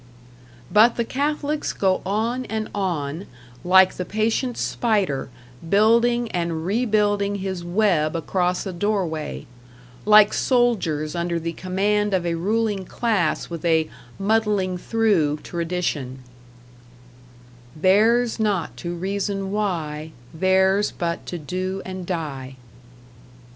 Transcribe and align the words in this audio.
But 0.71 0.95
the 0.95 1.05
Catholics 1.05 1.73
go 1.73 2.01
on 2.07 2.45
and 2.45 2.69
on; 2.73 3.27
like 3.63 3.93
the 3.97 4.03
patient 4.03 4.57
spider, 4.57 5.29
building 5.69 6.31
and 6.31 6.65
rebuilding 6.65 7.35
his 7.35 7.63
web 7.63 8.15
across 8.15 8.65
a 8.65 8.73
door 8.73 9.05
way; 9.05 9.45
like 10.03 10.33
soldiers 10.33 11.13
under 11.13 11.39
the 11.39 11.53
command 11.53 12.15
of 12.15 12.25
a 12.25 12.33
ruling 12.33 12.83
class 12.83 13.47
with 13.51 13.63
a 13.63 13.91
"muddling 14.17 14.75
through" 14.79 15.37
tradition 15.43 16.23
Theirs 17.75 18.39
not 18.39 18.75
to 18.77 18.95
reason 18.95 19.51
why, 19.51 20.13
Theirs 20.33 20.91
but 20.97 21.27
to 21.27 21.37
do 21.37 21.83
and 21.85 22.07
die. 22.07 22.55